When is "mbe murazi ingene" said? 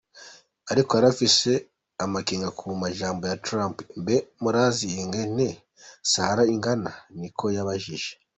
3.99-5.47